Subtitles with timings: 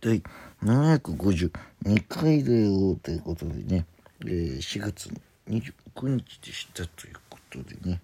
[0.00, 0.22] 第
[0.62, 1.50] 752
[2.08, 3.84] 回だよということでね、
[4.24, 5.10] えー、4月
[5.48, 5.72] 29
[6.08, 8.00] 日でしたということでね、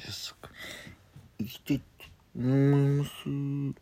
[0.00, 0.48] 早速、
[1.38, 1.84] 生きていって
[2.36, 2.52] 思い
[2.98, 3.10] ます。
[3.12, 3.74] チュラン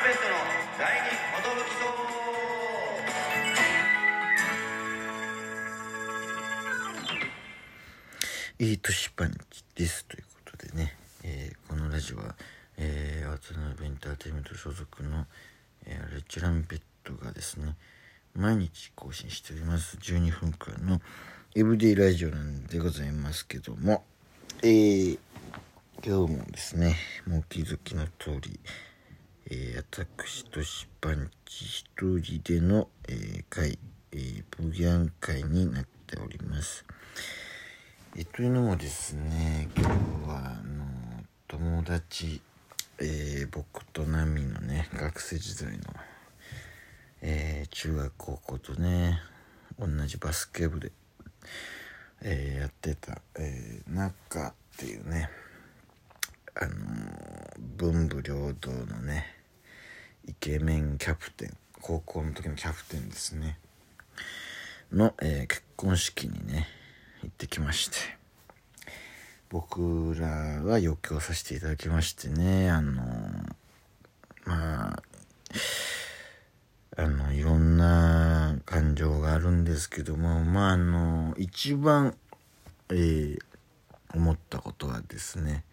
[0.00, 0.36] ペットの
[0.78, 1.22] 第二
[8.58, 10.94] いい年パンチですということでね、
[11.24, 12.36] えー、このラジオは、
[12.78, 15.26] えー、渡辺エンターテインメント所属の、
[15.86, 17.76] えー、レチランペットがですね
[18.34, 21.00] 毎日更新しております12分間の
[21.54, 24.04] エブディラジオなんでございますけども
[24.62, 25.18] えー、
[26.04, 28.58] 今日もですねもうお気づきの通り
[29.50, 33.78] えー、私としパンチ一人での、えー、会、
[34.12, 36.86] えー、ブギャン会になっております。
[38.16, 40.84] えというのもですね今日はあの
[41.48, 42.40] 友達、
[42.98, 45.78] えー、僕とナミのね学生時代の、
[47.20, 49.20] えー、中学高校とね
[49.78, 50.92] 同じバスケ部で、
[52.22, 55.30] えー、やってた、えー、中っていうね
[56.54, 56.74] あの
[57.76, 59.26] 文武両道のね
[60.28, 63.58] イケメンキャプテン高校の時のキャプテンですね。
[64.92, 66.68] の、え結婚式にね
[67.22, 68.21] 行ってきまして。
[69.52, 73.02] 僕らは余興させていただきましてねあの
[74.46, 75.02] まあ
[76.96, 82.14] あのいろんな感情があるんですけどもまああの一番、
[82.88, 83.38] えー、
[84.14, 85.64] 思ったことはですね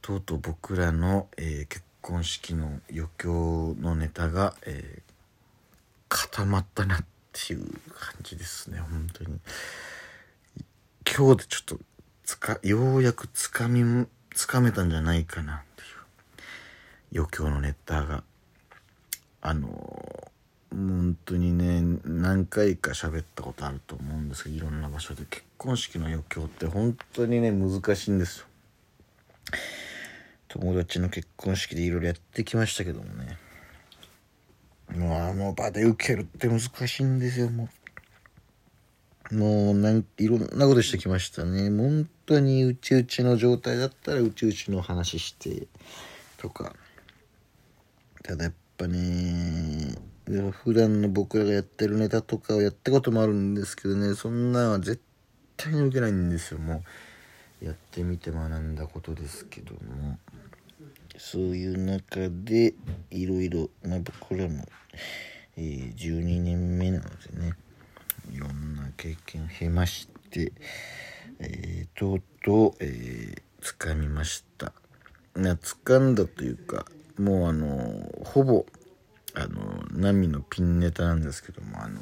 [0.00, 5.12] とうとう僕らの、えー、結婚式の余興のネタが、えー、
[6.08, 9.40] 固まったなっていう感じですね本当に。
[11.04, 11.78] 今日でちょっと
[12.24, 15.56] つかようやくつかみつかめたんじゃないかな。
[15.56, 18.24] っていう余興のネタが。
[19.42, 20.32] あの
[20.70, 25.24] 本当にね何回か喋ったことあると思うんですけどいろんな場所で。
[25.26, 28.46] 結婚式の余興って本当にね難しいんですよ。
[30.48, 33.36] 友達の結婚式でいろいろやってきましたけどもね。
[34.96, 37.83] もうあの場で受けるって難しいんですよもう。
[39.34, 41.68] もうなんいろんなことしてきましたね。
[41.70, 45.66] 本当にうちうちの状態だったらうちうちの話して
[46.38, 46.74] とか。
[48.22, 49.94] ただやっぱね
[50.62, 55.02] 普段の僕らがやってるネタとかをやったこともあるんですけどねそんなは絶
[55.58, 56.58] 対に受けないんですよ。
[56.60, 56.82] も
[57.60, 60.18] うやってみて学んだことですけども。
[61.16, 62.74] そういう中で
[63.10, 64.66] いろいろまあ僕らも、
[65.56, 67.54] えー、12年目なのでね。
[68.32, 70.52] いろんな経験を経まして、
[71.38, 74.72] えー、とうとう、えー、掴みました。
[75.34, 76.86] な掴んだというか
[77.18, 78.66] もうあのほぼ
[79.34, 82.00] あの波のピンネタなんですけどもあの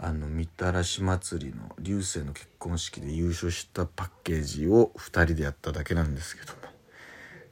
[0.00, 6.54] あのみたらし祭りの流星の結婚式で優勝したパッケージを2人でやっただけなんですけど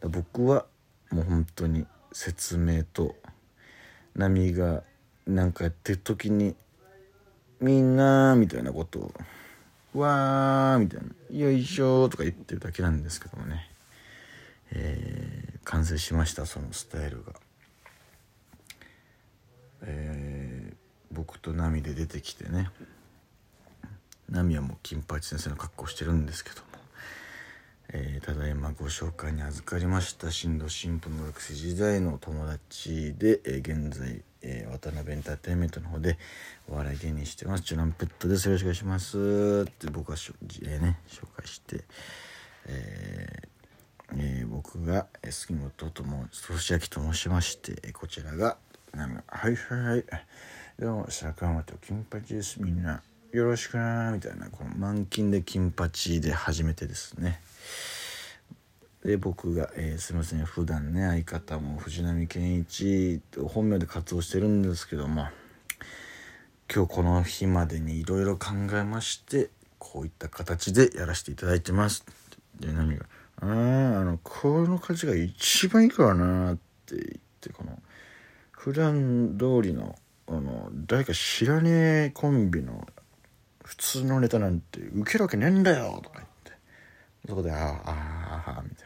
[0.09, 0.65] も僕は
[1.11, 3.17] もう本当に説明と
[4.15, 4.83] 波が
[5.27, 6.55] なんかやってる時に
[7.61, 9.13] みんなみたいなことを
[9.95, 13.69] わーみたいなよいしょとか言ってるだけなんですけどもね、
[14.73, 17.33] えー、完成しましたそのスタイルが、
[19.83, 20.77] えー、
[21.13, 22.71] 僕とナミで出てきてね。
[24.29, 26.63] ナミはもう金八先生の格好してるんですけども、
[27.91, 36.19] えー、ただいまご紹介に預かりました新藤新婦の学生時代の友達で、えー、現在えー、渡辺エンターテインメントの方で
[36.69, 37.65] お笑い芸人してます。
[37.65, 38.47] チュランペットです。
[38.47, 39.67] よろしくお願いします。
[39.69, 41.83] って僕はしょ、えー、ね、紹介して、
[42.67, 43.49] えー
[44.15, 48.57] えー、僕が杉本とも、し明と申しまして、こちらが、
[49.27, 50.05] はいはい、
[50.79, 52.63] どうも、坂本金八です。
[52.63, 53.03] みんな、
[53.33, 57.41] よろしくなみたいな、この満金で金八で初めてですね。
[59.07, 60.45] で僕が、えー、すいません。
[60.45, 65.29] 普段ね相方も藤波健一本名で活動してるんですけども
[66.75, 72.05] 今日この日までにいろいろ考えましてこういった形でやらせていただいてます。
[72.59, 73.07] で波が
[73.43, 73.49] 「ああ
[74.01, 77.01] あのこの価値が一番いいからな」って言っ
[77.41, 77.81] てこの
[78.51, 79.97] 普段通りの
[80.27, 82.85] あの誰か知らねえコンビの
[83.63, 86.53] 普通のネタなんてウケるわけねえんだよとか言って。
[87.29, 88.86] そこで「ああああ」みたい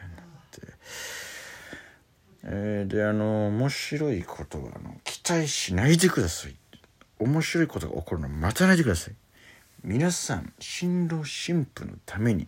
[2.43, 6.55] えー、であの面白いことはあの期待しないでください。
[7.19, 9.15] 面白いことが起こるのを待たないでください。
[9.83, 12.47] 皆さん新郎新婦のために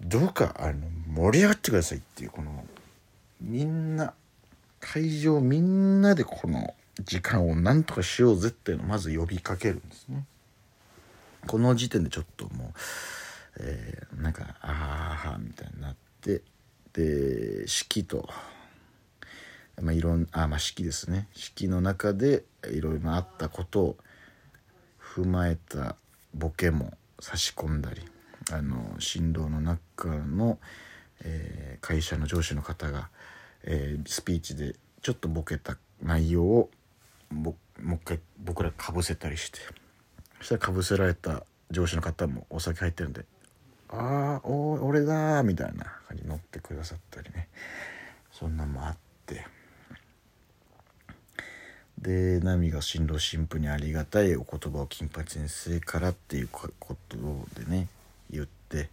[0.00, 2.64] どうかあの盛り上がってくださいっていうこの
[3.40, 4.14] みんな
[4.80, 10.24] 会場みんなでこの時間をなんとかしようぜっていうのをまず呼びかけるんですね。
[11.46, 16.42] この時点でちょっともう、えー、なんかああみたいになって
[16.92, 18.28] で式と
[19.80, 21.28] まあいろんあまあ式ですね。
[21.34, 23.96] 式の中でいろいろあったことを
[25.00, 25.96] 踏まえた
[26.34, 28.02] ボケも差し込んだり
[28.52, 30.58] あの振動の中の、
[31.22, 33.08] えー、会社の上司の方が、
[33.62, 36.70] えー、スピーチでちょっとボケた内容を
[37.30, 39.58] もう一回僕らかぶせたりして
[40.38, 43.24] そしたらかぶせられた上司の方もお酒入ってるんで
[43.88, 47.48] 「ああ俺だ」みたいな感じに乗ってくださったりね。
[48.32, 49.46] そんなんもあって。
[51.98, 56.68] でナミが新郎新婦にありがたいお言葉を金八先生からっていうこ
[57.08, 57.16] と
[57.58, 57.88] でね
[58.30, 58.90] 言って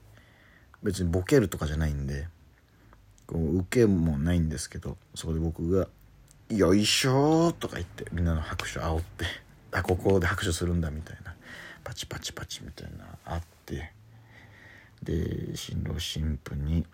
[0.83, 2.27] 別にボケるとかじゃないんで
[3.27, 5.88] こう受けもないんですけどそこで僕が
[6.50, 9.25] 「よいしょ」とか言ってみんなの拍手煽って
[9.71, 11.36] あここで拍手するんだみたいな
[11.83, 13.94] パチパチパチみたいなあって
[15.01, 16.86] で新郎新婦に、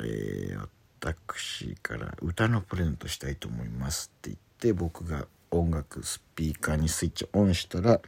[0.00, 0.68] えー、
[1.00, 8.00] 私から歌のプレゼントしたいと思いますって言って僕が音楽スピーカーにスイッチオンしたら、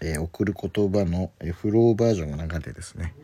[0.00, 3.14] えー、送る言葉の、フローバージョンが流れてですね。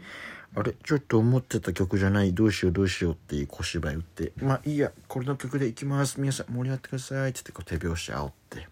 [0.55, 0.73] あれ？
[0.83, 2.33] ちょっと思ってた曲じゃない。
[2.33, 6.19] どうしようどうしようっていう小芝居打ってまあいいやこれの曲でいきます。
[6.21, 7.31] 皆さん盛り上がってください。
[7.31, 8.67] ってってこう手拍子煽って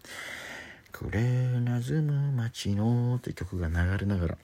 [0.91, 1.20] 「くれ
[1.61, 4.38] なずむ街の」って曲が流れながら、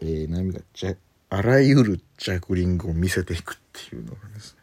[0.00, 0.94] えー、波がじゃ
[1.30, 4.59] あらゆるジャグリングを見せていくっていうのがですね。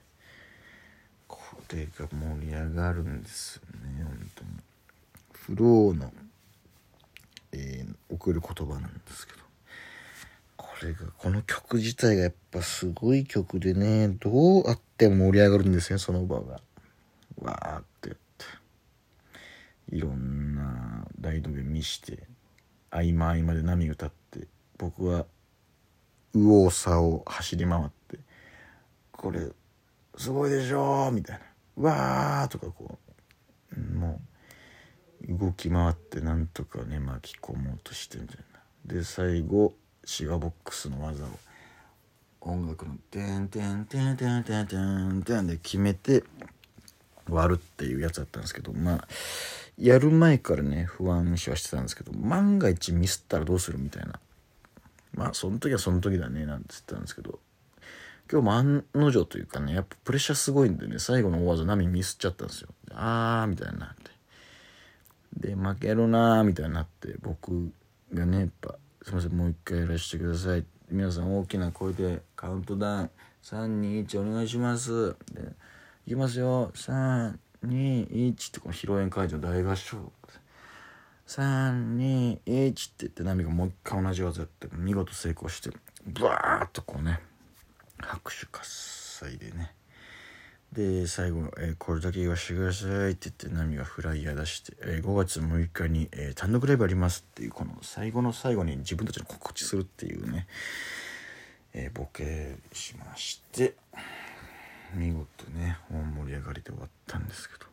[1.70, 4.50] これが盛り上がるんですよね本当に。
[5.34, 6.14] フローの、
[7.52, 9.40] えー、送る言葉なんですけど。
[10.56, 14.30] これがこの曲自体がやっぱすごい曲でねど
[14.62, 16.62] うあっても盛り上がるんですよその場が。
[17.42, 18.18] わーってやっ
[19.90, 19.96] て。
[19.96, 22.24] いろんな大道芸見して
[22.92, 24.48] 合間合間で波歌って
[24.78, 25.26] 僕は
[26.34, 28.20] 右往左往走り回って
[29.12, 29.50] これ
[30.18, 31.57] すごいでしょみたいな。
[31.78, 32.98] わーとかこ
[33.76, 34.20] うも
[35.30, 38.38] う動き回ってなんとかね巻き込もうとしてみたい
[38.88, 39.74] なで最後
[40.06, 41.28] シガボックスの技を
[42.42, 46.24] 音楽の「てんてんてんてんてんてんてん」で決めて
[47.30, 49.08] 割るっていうやつだったんですけどまあ
[49.78, 54.20] やる前からね不安視はしてたんですけど万が一ミスったらどうするみたいな。
[55.14, 57.40] まあその時はその時だねなんて言ったんですけど
[58.30, 62.70] 今日も案の定というかねやっぱプレッシャーすごいんでね最後の大技波ミスっちゃったんですよ。
[62.94, 64.12] あーみたいになって。
[65.50, 67.72] で負けるなーみたいになって僕
[68.14, 70.66] がねやっぱすいませんもう一回やらせてください。
[70.90, 73.10] 皆さん大きな声でカウントダウン。
[73.44, 75.16] 321お願いします。
[75.32, 75.54] で
[76.06, 76.72] いきますよ。
[76.76, 80.12] 321ってこの披露宴会場大合唱。
[81.28, 85.70] 321って言ってナミがもう一回同じ技やって見事成功して
[86.06, 87.20] ブワーッとこうね
[88.00, 89.74] 拍手喝采でね。
[90.74, 100.46] で最後、えー、これだけ言わしてください」って言ってナミがフライヤー出して「えー、5月6日に、えー、単独ライブあります」っていうこの最後の最後に自分たちの告知するっていうね、
[101.74, 103.76] えボケしまして
[104.94, 107.68] 見事ね大盛り上がりで終わったんですけど。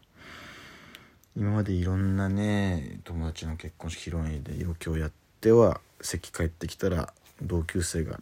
[1.36, 7.12] 今までいろんなね友達の結婚式披露宴で余興やっては席帰ってきたら
[7.42, 8.20] 同級生が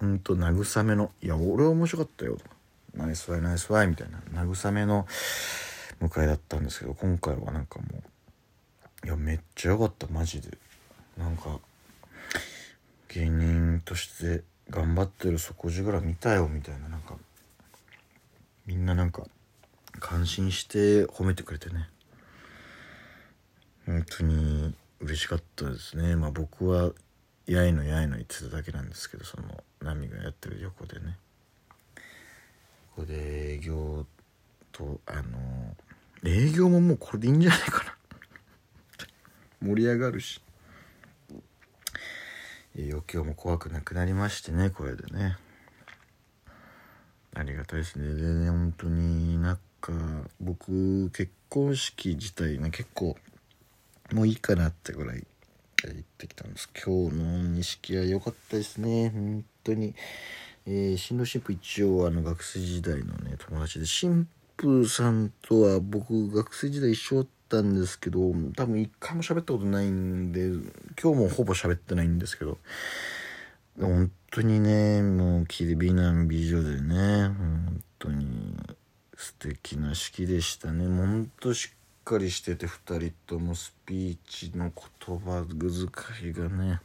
[0.00, 2.56] ほんと慰めの「いや俺は面白かったよ」とか
[2.94, 4.18] ナイスワイナイスワイみたいな。
[4.42, 5.06] 慰めの
[6.00, 7.86] 迎えだったんですけど今回はなんかも
[9.04, 10.56] ういやめっちゃ良かったマジで。
[11.18, 11.60] なんか
[13.08, 16.88] 芸人として頑張ってる底力見たよみたいな。
[16.88, 17.16] なんか
[18.66, 19.26] みんななんか
[19.98, 21.90] 感心して褒めてくれてね。
[23.84, 26.16] 本当に嬉しかったですね。
[26.16, 26.92] まあ僕は
[27.52, 31.18] やいのやいの言ってただけなんですけどそのナミがやってる横でね。
[32.94, 34.06] ここで営業
[34.70, 35.74] とあの
[36.24, 37.96] 営業ももうこれでいいんじゃないかな。
[39.66, 40.40] 盛り上がるし。
[42.76, 45.36] 余興も怖くなくなりましてねこれでね。
[47.34, 48.14] ありがたいですね。
[48.14, 49.92] でね本当になんか
[50.40, 53.16] 僕結婚式自体ね結構
[54.12, 55.26] もういいかなってぐらい
[55.88, 56.68] 行ってきたんです。
[56.74, 59.10] 今日の錦は良かったですね。
[59.10, 59.94] 本当に。
[60.66, 68.20] えー、新郎新婦一応あの学生時代のね友達で新婦さんとは僕学生時代一緒だったんですけど
[68.54, 70.48] 多分一回も喋ったことないんで
[71.02, 72.58] 今日もほぼ喋ってないんですけど
[73.80, 78.54] 本当にねもうきり美男美女でね本当に
[79.16, 80.86] 素敵な式でしたね。
[80.86, 84.72] ほんとしっかりしてて2人ともスピーチの
[85.06, 86.80] 言葉遣いがね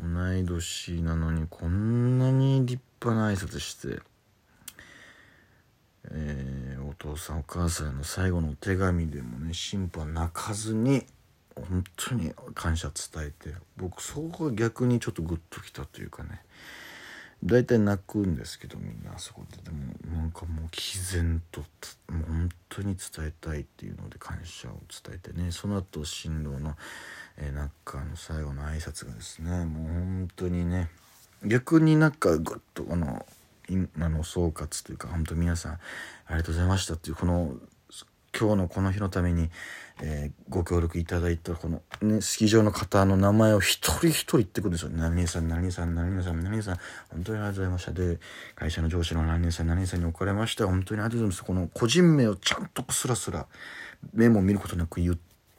[0.00, 4.00] 同い年なのにこんなに立派な挨拶して
[6.10, 11.04] えー、お父さんお母さんの最後の手紙でもね神父は泣かずに
[11.54, 16.42] 本当に感謝伝えて僕そこが逆にちょっとグッときたというかね
[17.44, 19.58] 大体泣くんですけどみんなあそこで。
[19.62, 21.62] でもなんかもう毅然と
[22.76, 24.72] 当に伝えたいっていうので感謝を
[25.04, 26.76] 伝えてねその後新郎の、
[27.38, 30.90] えー、なんかの最後の挨拶がですねもう本当にね
[31.44, 33.24] 逆になんかグッとあの
[33.68, 35.78] 今 の総括というか本当皆さんあ
[36.30, 37.56] りがとうございましたっていうこの
[38.38, 39.50] 今日のこの日のために、
[40.02, 44.90] えー、ご協力いただいたこの、ね、式場の方の名前を一人一人言ってくるんですよ。
[44.90, 46.78] 何々さん、何々さん、何々さん、何々さん、
[47.10, 47.92] 本当にありがとうございました。
[47.92, 48.18] で、
[48.54, 51.44] 会社の上司の何々さん、何々さんにおかれまして本当にありがとうございます。
[51.44, 53.46] この個人名をちゃんとスラスラ
[54.12, 55.18] メモを見ることなく言っ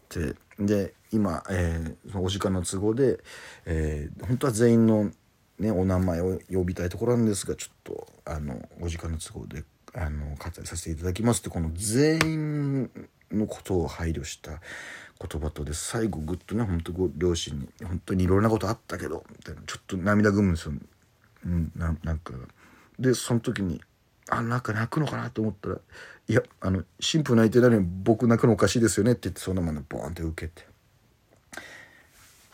[0.09, 3.19] て、で、今、えー、そのお時間の都合で、
[3.65, 5.11] えー、本当は全員の
[5.59, 9.63] ね、お名前を呼びたいところなんですが、ちょっと、あの、お時間の都合で、
[9.97, 12.91] あの、割愛させていただきますって、この全員
[13.31, 14.61] のことを配慮した
[15.19, 20.73] 言葉とで、最後ぐっとね、本当ご両親に、本当にいろんなことあったけど、みたいな、ちょっと涙ぐむんですよ。
[21.45, 22.33] うん、ななんか。
[22.99, 23.81] で、その時に、
[24.29, 25.77] あ、なんか泣くのかなと思ったら、
[26.27, 30.67] いや、あの、神父泣いてないのに僕泣くのおかしいですよねって言って、そのままボーンって受けて。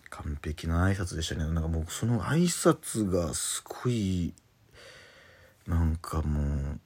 [0.09, 4.31] 完璧な挨拶でしたねなんかもうその挨拶がすごい
[5.65, 6.79] なんかもう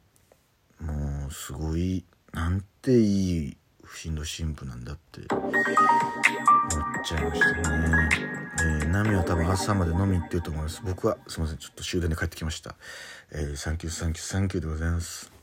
[0.81, 2.03] もうすごい
[2.33, 5.53] なんていい不審の神父なんだって思っ
[7.03, 8.09] ちゃいましたね。
[8.59, 10.81] えー、ナミは多分朝まで飲み行ってると思います。
[10.83, 12.75] 僕はすいません、ちょっと終電で帰ってきました。
[13.31, 15.36] えー、サンキューサンキューサンキューでございます。